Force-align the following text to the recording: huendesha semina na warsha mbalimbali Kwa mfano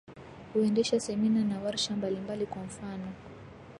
huendesha 0.53 0.99
semina 0.99 1.43
na 1.43 1.59
warsha 1.59 1.95
mbalimbali 1.95 2.45
Kwa 2.45 2.63
mfano 2.63 3.11